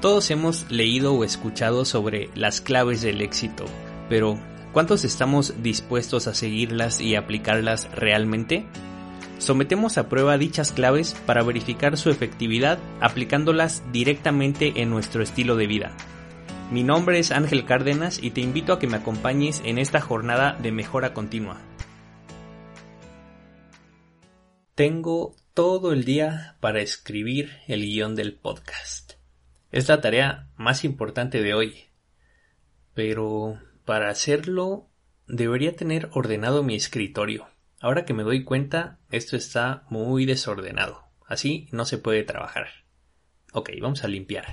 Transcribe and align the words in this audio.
Todos 0.00 0.30
hemos 0.30 0.70
leído 0.70 1.12
o 1.14 1.24
escuchado 1.24 1.84
sobre 1.84 2.30
las 2.36 2.60
claves 2.60 3.02
del 3.02 3.20
éxito, 3.20 3.64
pero 4.08 4.38
¿cuántos 4.72 5.04
estamos 5.04 5.60
dispuestos 5.60 6.28
a 6.28 6.34
seguirlas 6.34 7.00
y 7.00 7.16
aplicarlas 7.16 7.90
realmente? 7.96 8.64
Sometemos 9.38 9.98
a 9.98 10.08
prueba 10.08 10.38
dichas 10.38 10.70
claves 10.70 11.16
para 11.26 11.42
verificar 11.42 11.96
su 11.96 12.10
efectividad 12.10 12.78
aplicándolas 13.00 13.82
directamente 13.90 14.74
en 14.76 14.90
nuestro 14.90 15.20
estilo 15.20 15.56
de 15.56 15.66
vida. 15.66 15.96
Mi 16.70 16.84
nombre 16.84 17.18
es 17.18 17.32
Ángel 17.32 17.64
Cárdenas 17.64 18.22
y 18.22 18.30
te 18.30 18.40
invito 18.40 18.72
a 18.72 18.78
que 18.78 18.86
me 18.86 18.98
acompañes 18.98 19.62
en 19.64 19.78
esta 19.78 20.00
jornada 20.00 20.56
de 20.62 20.70
mejora 20.70 21.12
continua. 21.12 21.60
Tengo 24.76 25.34
todo 25.54 25.92
el 25.92 26.04
día 26.04 26.56
para 26.60 26.82
escribir 26.82 27.50
el 27.66 27.82
guion 27.82 28.14
del 28.14 28.34
podcast. 28.34 28.97
Es 29.70 29.86
la 29.88 30.00
tarea 30.00 30.48
más 30.56 30.84
importante 30.84 31.42
de 31.42 31.52
hoy. 31.52 31.84
Pero 32.94 33.60
para 33.84 34.08
hacerlo 34.08 34.88
debería 35.26 35.76
tener 35.76 36.08
ordenado 36.12 36.62
mi 36.62 36.74
escritorio. 36.74 37.48
Ahora 37.80 38.06
que 38.06 38.14
me 38.14 38.22
doy 38.22 38.44
cuenta, 38.44 38.98
esto 39.10 39.36
está 39.36 39.84
muy 39.90 40.24
desordenado. 40.24 41.04
Así 41.26 41.68
no 41.70 41.84
se 41.84 41.98
puede 41.98 42.24
trabajar. 42.24 42.68
Ok, 43.52 43.70
vamos 43.80 44.04
a 44.04 44.08
limpiar. 44.08 44.46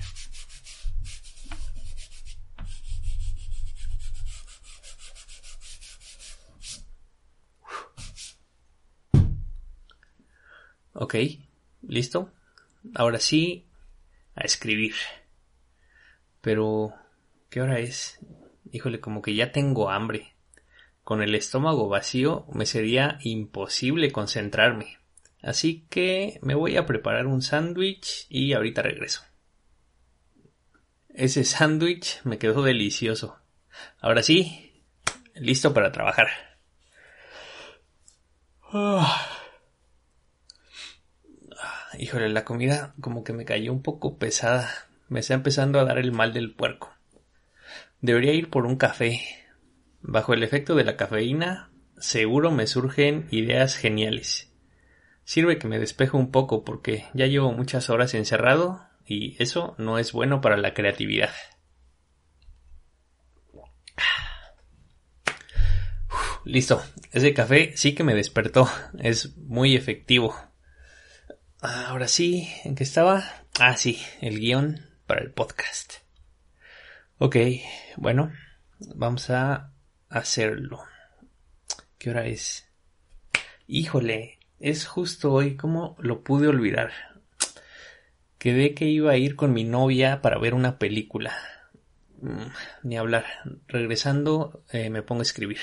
Ok, 10.92 11.16
listo. 11.82 12.32
Ahora 12.94 13.20
sí, 13.20 13.66
a 14.36 14.42
escribir. 14.44 14.94
Pero, 16.42 16.94
¿qué 17.50 17.62
hora 17.62 17.80
es? 17.80 18.20
Híjole, 18.72 19.00
como 19.00 19.22
que 19.22 19.36
ya 19.36 19.52
tengo 19.52 19.90
hambre. 19.90 20.36
Con 21.04 21.22
el 21.22 21.36
estómago 21.36 21.88
vacío 21.88 22.46
me 22.52 22.66
sería 22.66 23.20
imposible 23.22 24.12
concentrarme. 24.12 24.98
Así 25.42 25.86
que 25.90 26.40
me 26.42 26.56
voy 26.56 26.78
a 26.78 26.86
preparar 26.86 27.28
un 27.28 27.42
sándwich 27.42 28.26
y 28.30 28.54
ahorita 28.54 28.82
regreso. 28.82 29.22
Ese 31.10 31.44
sándwich 31.44 32.22
me 32.24 32.38
quedó 32.40 32.64
delicioso. 32.64 33.38
Ahora 34.00 34.24
sí, 34.24 34.84
listo 35.36 35.74
para 35.74 35.92
trabajar. 35.92 36.28
Ah, 38.74 39.35
híjole, 42.00 42.30
la 42.30 42.46
comida 42.46 42.94
como 43.02 43.24
que 43.24 43.34
me 43.34 43.46
cayó 43.46 43.72
un 43.72 43.82
poco 43.82 44.18
pesada. 44.18 44.70
Me 45.08 45.20
está 45.20 45.34
empezando 45.34 45.80
a 45.80 45.86
dar 45.86 45.98
el 45.98 46.12
mal 46.12 46.34
del 46.34 46.54
puerco. 46.54 46.94
Debería 48.02 48.34
ir 48.34 48.50
por 48.50 48.66
un 48.66 48.76
café. 48.76 49.22
Bajo 50.02 50.34
el 50.34 50.44
efecto 50.44 50.76
de 50.76 50.84
la 50.84 50.98
cafeína, 50.98 51.72
seguro 51.98 52.52
me 52.52 52.68
surgen 52.68 53.28
ideas 53.32 53.76
geniales. 53.76 54.52
Sirve 55.24 55.58
que 55.58 55.68
me 55.68 55.80
despejo 55.80 56.18
un 56.18 56.32
poco 56.32 56.64
porque 56.64 57.06
ya 57.14 57.26
llevo 57.26 57.52
muchas 57.52 57.90
horas 57.90 58.14
encerrado 58.14 58.86
y 59.06 59.42
eso 59.42 59.76
no 59.78 59.98
es 59.98 60.12
bueno 60.12 60.42
para 60.42 60.58
la 60.58 60.74
creatividad. 60.74 61.32
listo, 66.46 66.82
ese 67.12 67.34
café 67.34 67.74
sí 67.76 67.94
que 67.94 68.04
me 68.04 68.16
despertó, 68.16 68.70
es 69.00 69.36
muy 69.38 69.76
efectivo. 69.76 70.36
Ahora 71.68 72.08
sí, 72.08 72.48
¿en 72.64 72.76
qué 72.76 72.84
estaba? 72.84 73.24
Ah, 73.60 73.76
sí, 73.76 74.00
el 74.22 74.40
guion 74.40 74.86
para 75.08 75.22
el 75.22 75.32
podcast. 75.32 75.94
Ok, 77.18 77.38
bueno, 77.98 78.32
vamos 78.94 79.32
a 79.32 79.74
hacerlo. 80.08 80.84
¿Qué 81.98 82.12
hora 82.12 82.28
es? 82.28 82.70
Híjole, 83.66 84.38
es 84.60 84.86
justo 84.86 85.34
hoy, 85.34 85.58
¿cómo 85.58 85.96
lo 85.98 86.24
pude 86.24 86.48
olvidar? 86.48 86.92
Quedé 88.38 88.76
que 88.76 88.86
iba 88.86 89.14
a 89.14 89.18
ir 89.18 89.36
con 89.36 89.52
mi 89.52 89.64
novia 89.64 90.22
para 90.22 90.38
ver 90.38 90.54
una 90.54 90.78
película. 90.78 91.34
Mm, 92.22 92.52
ni 92.84 92.96
hablar. 92.96 93.26
Regresando 93.68 94.64
eh, 94.72 94.92
me 94.92 95.02
pongo 95.02 95.22
a 95.22 95.24
escribir. 95.24 95.62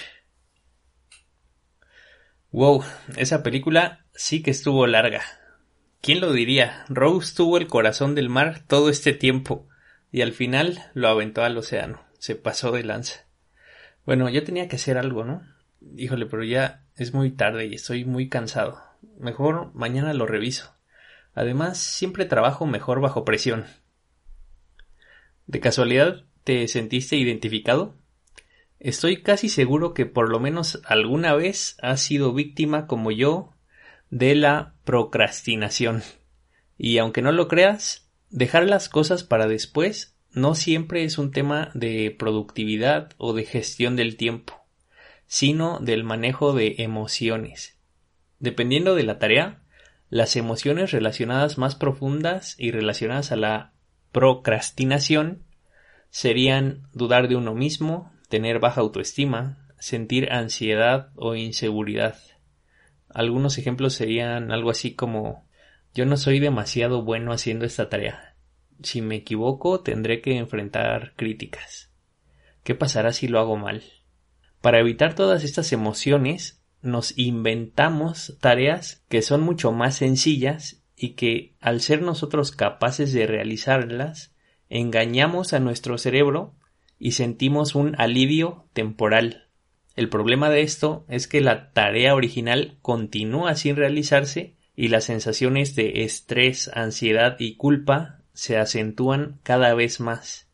Wow, 2.51 2.83
esa 3.17 3.45
película 3.45 4.05
sí 4.17 4.43
que 4.43 4.51
estuvo 4.51 4.89
larga. 4.89 5.23
¿Quién 6.03 6.21
lo 6.21 6.33
diría? 6.33 6.85
Rose 6.89 7.33
tuvo 7.33 7.59
el 7.59 7.69
corazón 7.69 8.17
del 8.17 8.29
mar 8.29 8.65
todo 8.67 8.89
este 8.91 9.13
tiempo 9.13 9.69
y 10.11 10.23
al 10.23 10.33
final 10.33 10.91
lo 10.95 11.07
aventó 11.07 11.45
al 11.45 11.57
océano. 11.57 12.03
Se 12.19 12.35
pasó 12.35 12.73
de 12.73 12.83
lanza. 12.83 13.25
Bueno, 14.05 14.29
ya 14.29 14.43
tenía 14.43 14.67
que 14.67 14.75
hacer 14.75 14.99
algo, 14.99 15.25
¿no? 15.25 15.43
Híjole, 15.97 16.27
pero 16.27 16.43
ya 16.43 16.85
es 16.97 17.15
muy 17.15 17.31
tarde 17.31 17.67
y 17.67 17.75
estoy 17.77 18.05
muy 18.05 18.29
cansado. 18.29 18.83
Mejor 19.21 19.73
mañana 19.75 20.13
lo 20.13 20.27
reviso. 20.27 20.75
Además, 21.35 21.79
siempre 21.79 22.25
trabajo 22.25 22.67
mejor 22.67 23.01
bajo 23.01 23.25
presión. 23.25 23.67
¿De 25.47 25.61
casualidad 25.61 26.25
te 26.43 26.67
sentiste 26.67 27.15
identificado? 27.15 27.95
Estoy 28.81 29.23
casi 29.23 29.49
seguro 29.49 29.95
que 29.95 30.05
por 30.05 30.31
lo 30.31 30.41
menos 30.41 30.83
alguna 30.85 31.37
vez 31.37 31.77
has 31.81 32.01
sido 32.01 32.35
víctima 32.35 32.89
como 32.89 33.13
yo 33.13 33.52
de 34.13 34.35
la 34.35 34.75
procrastinación. 34.85 36.03
Y 36.77 36.99
aunque 36.99 37.23
no 37.23 37.33
lo 37.33 37.49
creas, 37.49 38.11
dejar 38.29 38.67
las 38.67 38.91
cosas 38.91 39.25
para 39.25 39.47
después 39.47 40.19
no 40.33 40.55
siempre 40.55 41.05
es 41.05 41.17
un 41.17 41.31
tema 41.31 41.71
de 41.73 42.15
productividad 42.17 43.13
o 43.17 43.33
de 43.33 43.45
gestión 43.45 43.97
del 43.97 44.19
tiempo, 44.19 44.67
sino 45.27 45.79
del 45.81 46.05
manejo 46.05 46.53
de 46.53 46.75
emociones. 46.79 47.79
Dependiendo 48.39 48.95
de 48.95 49.05
la 49.05 49.19
tarea, 49.19 49.63
las 50.11 50.37
emociones 50.37 50.91
relacionadas 50.91 51.57
más 51.57 51.75
profundas 51.75 52.55
y 52.59 52.71
relacionadas 52.71 53.33
a 53.33 53.37
la 53.37 53.73
procrastinación 54.13 55.43
serían 56.11 56.87
dudar 56.93 57.29
de 57.29 57.37
uno 57.37 57.55
mismo, 57.55 58.13
tener 58.29 58.59
baja 58.59 58.83
autoestima, 58.83 59.69
sentir 59.79 60.31
ansiedad 60.33 61.13
o 61.15 61.35
inseguridad. 61.35 62.17
Algunos 63.15 63.59
ejemplos 63.59 63.95
serían 63.95 64.53
algo 64.53 64.71
así 64.71 64.95
como 64.95 65.47
yo 65.95 66.07
no 66.07 66.17
soy 66.17 66.39
demasiado 66.41 67.03
bueno 67.03 67.33
haciendo 67.33 67.65
esta 67.65 67.89
tarea. 67.89 68.37
Si 68.83 69.03
me 69.03 69.17
equivoco 69.17 69.81
tendré 69.81 70.21
que 70.21 70.37
enfrentar 70.37 71.13
críticas. 71.17 71.91
¿Qué 72.65 72.75
pasará 72.75 73.13
si 73.13 73.29
lo 73.29 73.41
hago 73.41 73.57
mal? 73.57 73.83
Para 74.61 74.79
evitar 74.79 75.15
todas 75.15 75.45
estas 75.45 75.73
emociones, 75.73 76.63
nos 76.81 77.17
inventamos 77.19 78.39
tareas 78.41 79.05
que 79.09 79.23
son 79.23 79.41
mucho 79.41 79.73
más 79.73 79.97
sencillas 79.97 80.83
y 80.97 81.11
que, 81.11 81.55
al 81.61 81.81
ser 81.81 82.03
nosotros 82.03 82.53
capaces 82.53 83.13
de 83.13 83.27
realizarlas, 83.27 84.35
engañamos 84.69 85.53
a 85.53 85.59
nuestro 85.59 85.99
cerebro 85.99 86.55
y 86.99 87.13
sentimos 87.13 87.75
un 87.75 87.95
alivio 87.99 88.69
temporal. 88.73 89.42
El 89.95 90.09
problema 90.09 90.49
de 90.49 90.63
esto 90.63 91.05
es 91.09 91.29
que 91.29 91.41
la 91.41 91.73
tarea 91.73 92.15
original 92.15 92.79
continúa 92.81 93.55
sin 93.57 93.77
realizarse 93.77 94.55
y 94.75 94.89
las 94.89 95.05
sensaciones 95.05 95.75
de 95.77 96.05
estrés, 96.05 96.71
ansiedad 96.75 97.37
y 97.39 97.57
culpa 97.57 98.21
se 98.33 98.57
acentúan 98.57 99.39
cada 99.43 99.75
vez 99.75 100.01
más. 100.01 100.49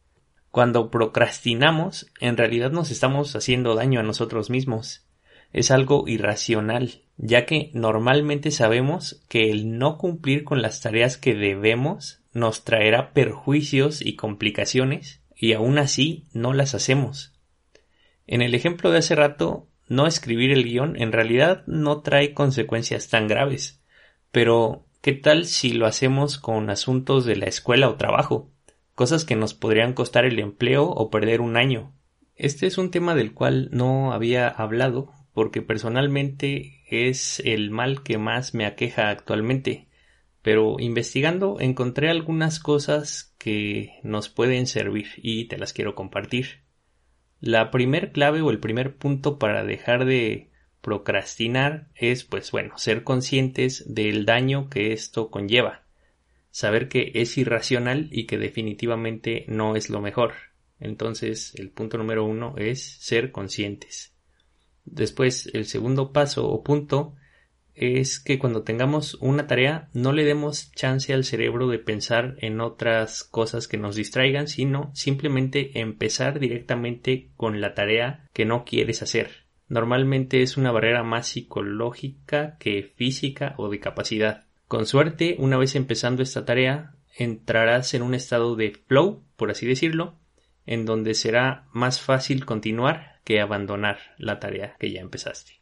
Cuando 0.51 0.91
procrastinamos, 0.91 2.11
en 2.21 2.37
realidad 2.37 2.73
nos 2.73 2.91
estamos 2.91 3.37
haciendo 3.37 3.75
daño 3.75 4.01
a 4.01 4.03
nosotros 4.03 4.51
mismos. 4.51 5.05
Es 5.53 5.71
algo 5.71 6.09
irracional, 6.09 7.03
ya 7.17 7.47
que 7.47 7.71
normalmente 7.75 8.51
sabemos 8.51 9.23
que 9.29 9.51
el 9.51 9.79
no 9.79 9.99
cumplir 9.99 10.45
con 10.45 10.63
las 10.63 10.81
tareas 10.81 11.17
que 11.17 11.35
debemos 11.35 12.21
nos 12.33 12.65
traerá 12.65 13.13
perjuicios 13.13 14.05
y 14.05 14.17
complicaciones, 14.17 15.21
y 15.37 15.53
aún 15.53 15.79
así 15.79 16.25
no 16.33 16.53
las 16.53 16.75
hacemos. 16.75 17.38
En 18.29 18.41
el 18.43 18.55
ejemplo 18.55 18.93
de 18.93 18.99
hace 18.99 19.17
rato, 19.17 19.67
no 19.89 20.07
escribir 20.07 20.53
el 20.53 20.63
guion 20.63 20.95
en 21.01 21.11
realidad 21.11 21.65
no 21.67 22.03
trae 22.03 22.33
consecuencias 22.33 23.09
tan 23.09 23.27
graves, 23.27 23.83
pero 24.31 24.85
¿Qué 25.01 25.13
tal 25.13 25.47
si 25.47 25.73
lo 25.73 25.87
hacemos 25.87 26.39
con 26.39 26.71
asuntos 26.71 27.25
de 27.25 27.37
la 27.37 27.47
escuela 27.47 27.89
o 27.89 27.95
trabajo? 27.95 28.51
Cosas 28.97 29.25
que 29.25 29.37
nos 29.37 29.55
podrían 29.55 29.93
costar 29.93 30.25
el 30.25 30.41
empleo 30.41 30.87
o 30.87 31.09
perder 31.09 31.41
un 31.41 31.57
año. 31.57 31.95
Este 32.35 32.67
es 32.67 32.79
un 32.79 32.91
tema 32.91 33.15
del 33.15 33.33
cual 33.33 33.69
no 33.71 34.13
había 34.13 34.49
hablado 34.49 35.13
porque 35.33 35.63
personalmente 35.63 36.83
es 36.91 37.41
el 37.45 37.71
mal 37.71 38.03
que 38.03 38.19
más 38.19 38.55
me 38.55 38.67
aqueja 38.67 39.09
actualmente. 39.09 39.89
Pero 40.43 40.81
investigando 40.81 41.59
encontré 41.61 42.11
algunas 42.11 42.59
cosas 42.59 43.37
que 43.39 44.01
nos 44.03 44.29
pueden 44.29 44.67
servir 44.67 45.07
y 45.17 45.45
te 45.45 45.59
las 45.59 45.73
quiero 45.73 45.95
compartir. 45.95 46.65
La 47.41 47.71
primer 47.71 48.13
clave 48.13 48.41
o 48.43 48.51
el 48.51 48.59
primer 48.59 48.97
punto 48.97 49.39
para 49.39 49.65
dejar 49.65 50.05
de 50.05 50.49
procrastinar 50.81 51.89
es, 51.95 52.25
pues 52.25 52.51
bueno, 52.51 52.79
ser 52.79 53.05
conscientes 53.05 53.85
del 53.93 54.25
daño 54.25 54.69
que 54.69 54.93
esto 54.93 55.31
conlleva. 55.31 55.85
Saber 56.51 56.89
que 56.89 57.13
es 57.15 57.37
irracional 57.39 58.09
y 58.11 58.27
que 58.27 58.39
definitivamente 58.39 59.45
no 59.49 59.77
es 59.77 59.91
lo 59.91 60.01
mejor. 60.01 60.33
Entonces, 60.81 61.55
el 61.57 61.71
punto 61.71 61.99
número 61.99 62.25
uno 62.25 62.55
es 62.57 62.83
ser 62.83 63.33
conscientes. 63.33 64.15
Después, 64.85 65.51
el 65.53 65.67
segundo 65.67 66.13
paso 66.13 66.49
o 66.49 66.63
punto 66.63 67.15
es 67.79 68.21
que 68.21 68.39
cuando 68.39 68.63
tengamos 68.63 69.15
una 69.21 69.47
tarea 69.47 69.89
no 69.93 70.13
le 70.13 70.25
demos 70.25 70.73
chance 70.73 71.13
al 71.15 71.25
cerebro 71.25 71.69
de 71.69 71.79
pensar 71.79 72.37
en 72.39 72.61
otras 72.61 73.25
cosas 73.25 73.69
que 73.69 73.77
nos 73.77 73.97
distraigan, 73.97 74.49
sino 74.49 74.91
simplemente 74.95 75.81
empezar 75.81 76.41
directamente 76.41 77.31
con 77.37 77.61
la 77.61 77.75
tarea 77.75 78.27
que 78.33 78.45
no 78.45 78.65
quieres 78.65 79.03
hacer. 79.03 79.49
Normalmente 79.69 80.43
es 80.43 80.57
una 80.57 80.73
barrera 80.73 81.03
más 81.03 81.29
psicológica 81.29 82.57
que 82.59 82.83
física 82.83 83.55
o 83.59 83.69
de 83.69 83.81
capacidad. 83.81 84.47
Con 84.67 84.87
suerte, 84.87 85.37
una 85.39 85.57
vez 85.57 85.75
empezando 85.77 86.23
esta 86.23 86.45
tarea, 86.45 86.95
entrarás 87.17 87.95
en 87.95 88.03
un 88.03 88.15
estado 88.15 88.57
de 88.57 88.73
flow, 88.87 89.23
por 89.37 89.51
así 89.51 89.67
decirlo, 89.67 90.17
en 90.67 90.85
donde 90.85 91.15
será 91.15 91.67
más 91.73 92.01
fácil 92.01 92.45
continuar 92.45 93.21
que 93.25 93.41
abandonar 93.41 93.99
la 94.17 94.41
tarea 94.41 94.77
que 94.79 94.91
ya 94.91 95.01
empezaste. 95.01 95.58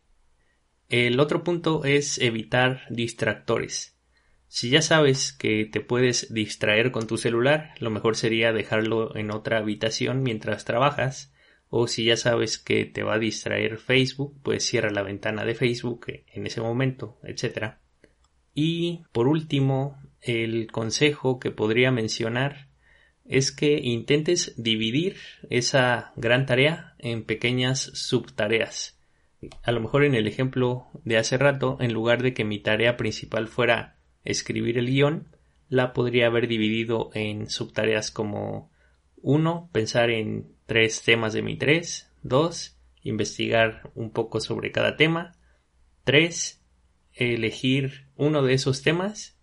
El 0.88 1.18
otro 1.18 1.42
punto 1.42 1.84
es 1.84 2.18
evitar 2.18 2.82
distractores. 2.90 3.98
Si 4.46 4.70
ya 4.70 4.82
sabes 4.82 5.32
que 5.32 5.64
te 5.64 5.80
puedes 5.80 6.32
distraer 6.32 6.92
con 6.92 7.08
tu 7.08 7.18
celular, 7.18 7.74
lo 7.80 7.90
mejor 7.90 8.14
sería 8.14 8.52
dejarlo 8.52 9.16
en 9.16 9.32
otra 9.32 9.58
habitación 9.58 10.22
mientras 10.22 10.64
trabajas, 10.64 11.34
o 11.68 11.88
si 11.88 12.04
ya 12.04 12.16
sabes 12.16 12.58
que 12.58 12.84
te 12.84 13.02
va 13.02 13.14
a 13.14 13.18
distraer 13.18 13.78
Facebook, 13.78 14.38
pues 14.44 14.64
cierra 14.64 14.90
la 14.90 15.02
ventana 15.02 15.44
de 15.44 15.56
Facebook 15.56 16.06
en 16.32 16.46
ese 16.46 16.60
momento, 16.60 17.18
etc. 17.24 17.78
Y 18.54 19.02
por 19.10 19.26
último, 19.26 20.00
el 20.20 20.70
consejo 20.70 21.40
que 21.40 21.50
podría 21.50 21.90
mencionar 21.90 22.68
es 23.24 23.50
que 23.50 23.80
intentes 23.82 24.54
dividir 24.56 25.16
esa 25.50 26.12
gran 26.14 26.46
tarea 26.46 26.94
en 27.00 27.24
pequeñas 27.24 27.80
subtareas 27.94 28.95
a 29.62 29.72
lo 29.72 29.80
mejor 29.80 30.04
en 30.04 30.14
el 30.14 30.26
ejemplo 30.26 30.86
de 31.04 31.18
hace 31.18 31.36
rato, 31.38 31.76
en 31.80 31.92
lugar 31.92 32.22
de 32.22 32.34
que 32.34 32.44
mi 32.44 32.58
tarea 32.58 32.96
principal 32.96 33.48
fuera 33.48 33.98
escribir 34.24 34.78
el 34.78 34.86
guion, 34.86 35.28
la 35.68 35.92
podría 35.92 36.26
haber 36.26 36.48
dividido 36.48 37.10
en 37.14 37.50
subtareas 37.50 38.10
como 38.10 38.70
1. 39.16 39.70
Pensar 39.72 40.10
en 40.10 40.52
tres 40.66 41.02
temas 41.02 41.32
de 41.32 41.42
mi 41.42 41.56
3. 41.56 42.12
2. 42.22 42.76
Investigar 43.02 43.90
un 43.94 44.10
poco 44.10 44.40
sobre 44.40 44.72
cada 44.72 44.96
tema. 44.96 45.32
3. 46.04 46.62
Elegir 47.12 48.06
uno 48.16 48.42
de 48.42 48.54
esos 48.54 48.82
temas. 48.82 49.38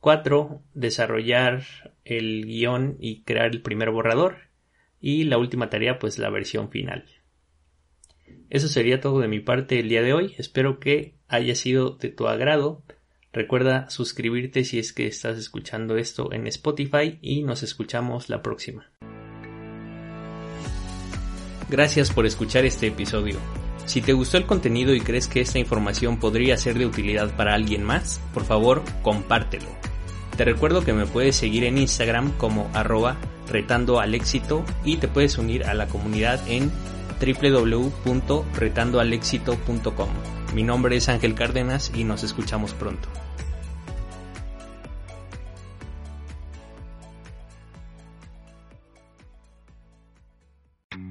4. 0.00 0.62
Desarrollar 0.74 1.62
el 2.04 2.44
guion 2.46 2.96
y 2.98 3.22
crear 3.22 3.46
el 3.46 3.62
primer 3.62 3.90
borrador. 3.90 4.48
Y 5.00 5.24
la 5.24 5.38
última 5.38 5.70
tarea, 5.70 5.98
pues 5.98 6.18
la 6.18 6.30
versión 6.30 6.70
final. 6.70 7.04
Eso 8.50 8.68
sería 8.68 9.00
todo 9.00 9.20
de 9.20 9.28
mi 9.28 9.40
parte 9.40 9.78
el 9.78 9.88
día 9.88 10.02
de 10.02 10.12
hoy. 10.12 10.34
Espero 10.38 10.80
que 10.80 11.14
haya 11.28 11.54
sido 11.54 11.90
de 11.90 12.08
tu 12.08 12.28
agrado. 12.28 12.82
Recuerda 13.32 13.90
suscribirte 13.90 14.64
si 14.64 14.78
es 14.78 14.92
que 14.92 15.06
estás 15.06 15.38
escuchando 15.38 15.96
esto 15.96 16.32
en 16.32 16.46
Spotify 16.46 17.18
y 17.20 17.42
nos 17.42 17.62
escuchamos 17.62 18.28
la 18.30 18.42
próxima. 18.42 18.90
Gracias 21.68 22.10
por 22.10 22.24
escuchar 22.24 22.64
este 22.64 22.86
episodio. 22.86 23.36
Si 23.84 24.00
te 24.00 24.14
gustó 24.14 24.38
el 24.38 24.46
contenido 24.46 24.94
y 24.94 25.00
crees 25.00 25.28
que 25.28 25.40
esta 25.40 25.58
información 25.58 26.18
podría 26.18 26.56
ser 26.56 26.78
de 26.78 26.86
utilidad 26.86 27.36
para 27.36 27.54
alguien 27.54 27.82
más, 27.82 28.20
por 28.32 28.44
favor 28.44 28.82
compártelo. 29.02 29.68
Te 30.36 30.44
recuerdo 30.44 30.84
que 30.84 30.92
me 30.92 31.04
puedes 31.04 31.36
seguir 31.36 31.64
en 31.64 31.78
Instagram 31.78 32.32
como 32.38 32.70
arroba 32.72 33.18
retando 33.48 33.98
al 33.98 34.14
éxito 34.14 34.64
y 34.84 34.96
te 34.98 35.08
puedes 35.08 35.36
unir 35.36 35.64
a 35.64 35.74
la 35.74 35.88
comunidad 35.88 36.40
en 36.48 36.70
www.retandoalexito.com. 37.20 40.08
Mi 40.54 40.62
nombre 40.62 40.96
es 40.96 41.08
Ángel 41.08 41.34
Cárdenas 41.34 41.90
y 41.94 42.04
nos 42.04 42.24
escuchamos 42.24 42.72
pronto. 42.72 43.08